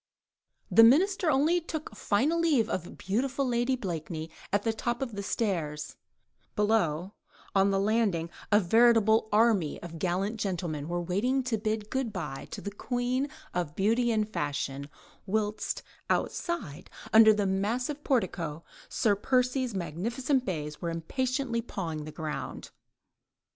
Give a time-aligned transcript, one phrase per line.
[0.71, 5.21] The Minister only took final leave of beautiful Lady Blakeney on the top of the
[5.21, 5.95] stairs;
[6.55, 7.13] below,
[7.53, 12.47] on the landing, a veritable army of gallant gentlemen were waiting to bid "Good bye"
[12.49, 14.89] to the queen of beauty and fashion,
[15.27, 22.71] whilst outside, under the massive portico, Sir Percy's magnificent bays were impatiently pawing the ground.